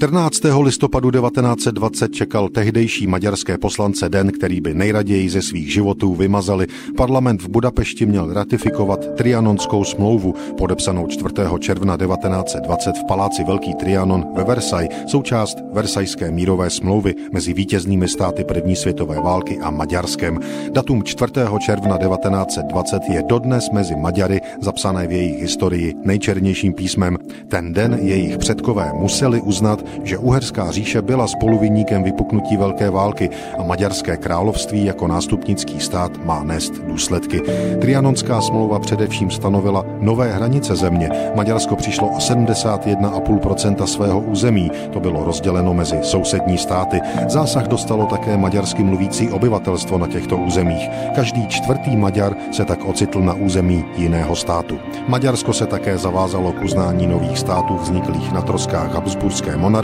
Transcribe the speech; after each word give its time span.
14. 0.00 0.40
listopadu 0.62 1.10
1920 1.10 2.12
čekal 2.12 2.48
tehdejší 2.48 3.06
maďarské 3.06 3.58
poslance 3.58 4.08
den, 4.08 4.32
který 4.32 4.60
by 4.60 4.74
nejraději 4.74 5.30
ze 5.30 5.42
svých 5.42 5.72
životů 5.72 6.14
vymazali. 6.14 6.66
Parlament 6.96 7.42
v 7.42 7.48
Budapešti 7.48 8.06
měl 8.06 8.32
ratifikovat 8.32 9.14
Trianonskou 9.14 9.84
smlouvu, 9.84 10.34
podepsanou 10.58 11.06
4. 11.06 11.34
června 11.58 11.96
1920 11.96 12.90
v 12.90 13.04
paláci 13.08 13.44
Velký 13.44 13.74
Trianon 13.74 14.24
ve 14.34 14.44
Versailles, 14.44 14.90
součást 15.06 15.58
Versajské 15.72 16.30
mírové 16.30 16.70
smlouvy 16.70 17.14
mezi 17.32 17.52
vítěznými 17.52 18.08
státy 18.08 18.44
první 18.44 18.76
světové 18.76 19.16
války 19.20 19.58
a 19.62 19.70
Maďarskem. 19.70 20.40
Datum 20.72 21.02
4. 21.02 21.32
června 21.58 21.98
1920 21.98 23.02
je 23.12 23.22
dodnes 23.22 23.70
mezi 23.70 23.96
Maďary 23.96 24.40
zapsané 24.60 25.06
v 25.06 25.12
jejich 25.12 25.40
historii 25.40 25.94
nejčernějším 26.04 26.72
písmem. 26.72 27.18
Ten 27.48 27.72
den 27.72 27.98
jejich 28.02 28.38
předkové 28.38 28.92
museli 28.94 29.40
uznat, 29.40 29.89
že 30.02 30.18
Uherská 30.18 30.70
říše 30.70 31.02
byla 31.02 31.26
spoluviníkem 31.26 32.02
vypuknutí 32.02 32.56
Velké 32.56 32.90
války 32.90 33.30
a 33.58 33.62
Maďarské 33.62 34.16
království 34.16 34.84
jako 34.84 35.08
nástupnický 35.08 35.80
stát 35.80 36.24
má 36.24 36.42
nést 36.42 36.72
důsledky. 36.86 37.40
Trianonská 37.80 38.40
smlouva 38.40 38.78
především 38.78 39.30
stanovila 39.30 39.84
nové 40.00 40.32
hranice 40.32 40.76
země. 40.76 41.10
Maďarsko 41.34 41.76
přišlo 41.76 42.08
o 42.08 42.18
71,5% 42.18 43.84
svého 43.84 44.20
území. 44.20 44.70
To 44.92 45.00
bylo 45.00 45.24
rozděleno 45.24 45.74
mezi 45.74 45.98
sousední 46.02 46.58
státy. 46.58 47.00
Zásah 47.28 47.68
dostalo 47.68 48.06
také 48.06 48.36
maďarsky 48.36 48.82
mluvící 48.82 49.28
obyvatelstvo 49.28 49.98
na 49.98 50.06
těchto 50.06 50.36
územích. 50.36 50.88
Každý 51.14 51.46
čtvrtý 51.48 51.96
Maďar 51.96 52.36
se 52.52 52.64
tak 52.64 52.84
ocitl 52.84 53.20
na 53.20 53.34
území 53.34 53.84
jiného 53.96 54.36
státu. 54.36 54.78
Maďarsko 55.08 55.52
se 55.52 55.66
také 55.66 55.98
zavázalo 55.98 56.52
k 56.52 56.62
uznání 56.62 57.06
nových 57.06 57.38
států 57.38 57.76
vzniklých 57.76 58.32
na 58.32 58.42
troskách 58.42 58.94
Habsburské 58.94 59.56
monarchie 59.56 59.79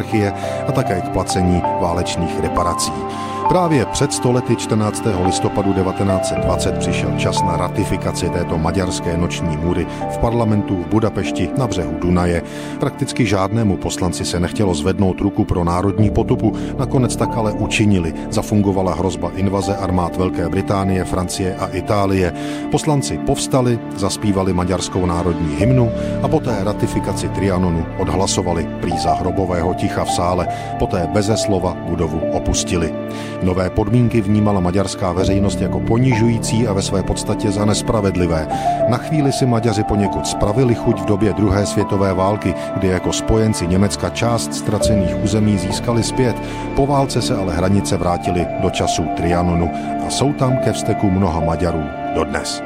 a 0.68 0.72
také 0.72 1.00
k 1.00 1.08
placení 1.08 1.62
válečných 1.80 2.40
reparací. 2.40 2.92
Právě 3.48 3.86
před 3.86 4.12
stolety 4.12 4.56
14. 4.56 5.04
listopadu 5.24 5.72
1920 5.72 6.78
přišel 6.78 7.12
čas 7.18 7.42
na 7.42 7.56
ratifikaci 7.56 8.28
této 8.28 8.58
maďarské 8.58 9.16
noční 9.16 9.56
můry 9.56 9.86
v 10.10 10.18
parlamentu 10.18 10.76
v 10.76 10.86
Budapešti 10.86 11.50
na 11.58 11.66
břehu 11.66 11.98
Dunaje. 12.00 12.42
Prakticky 12.80 13.26
žádnému 13.26 13.76
poslanci 13.76 14.24
se 14.24 14.40
nechtělo 14.40 14.74
zvednout 14.74 15.20
ruku 15.20 15.44
pro 15.44 15.64
národní 15.64 16.10
potupu, 16.10 16.52
nakonec 16.78 17.16
tak 17.16 17.36
ale 17.36 17.52
učinili. 17.52 18.14
Zafungovala 18.30 18.94
hrozba 18.94 19.30
invaze 19.36 19.76
armád 19.76 20.16
Velké 20.16 20.48
Británie, 20.48 21.04
Francie 21.04 21.56
a 21.56 21.66
Itálie. 21.66 22.32
Poslanci 22.70 23.18
povstali, 23.18 23.78
zaspívali 23.96 24.52
maďarskou 24.52 25.06
národní 25.06 25.56
hymnu 25.56 25.90
a 26.22 26.28
poté 26.28 26.64
ratifikaci 26.64 27.28
Trianonu 27.28 27.86
odhlasovali 27.98 28.68
prý 28.80 28.98
za 28.98 29.14
hrobového 29.14 29.74
ticha 29.74 30.04
v 30.04 30.10
sále, 30.10 30.48
poté 30.78 31.06
beze 31.12 31.36
slova 31.36 31.76
budovu 31.86 32.20
opustili. 32.32 33.05
Nové 33.42 33.70
podmínky 33.70 34.20
vnímala 34.20 34.60
maďarská 34.60 35.12
veřejnost 35.12 35.60
jako 35.60 35.80
ponižující 35.80 36.68
a 36.68 36.72
ve 36.72 36.82
své 36.82 37.02
podstatě 37.02 37.50
za 37.50 37.64
nespravedlivé. 37.64 38.48
Na 38.88 38.96
chvíli 38.96 39.32
si 39.32 39.46
Maďaři 39.46 39.84
poněkud 39.84 40.26
spravili 40.26 40.74
chuť 40.74 41.00
v 41.00 41.04
době 41.04 41.32
druhé 41.32 41.66
světové 41.66 42.14
války, 42.14 42.54
kdy 42.76 42.88
jako 42.88 43.12
spojenci 43.12 43.66
Německa 43.66 44.10
část 44.10 44.54
ztracených 44.54 45.24
území 45.24 45.58
získali 45.58 46.02
zpět. 46.02 46.36
Po 46.76 46.86
válce 46.86 47.22
se 47.22 47.36
ale 47.36 47.54
hranice 47.54 47.96
vrátily 47.96 48.46
do 48.62 48.70
času 48.70 49.04
Trianonu 49.16 49.70
a 50.06 50.10
jsou 50.10 50.32
tam 50.32 50.56
ke 50.56 50.72
vzteku 50.72 51.10
mnoha 51.10 51.40
Maďarů 51.40 51.82
dodnes. 52.14 52.62